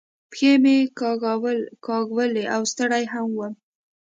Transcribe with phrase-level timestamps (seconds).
[0.31, 0.77] پښې مې
[1.85, 3.53] کاږولې او ستړی هم ووم.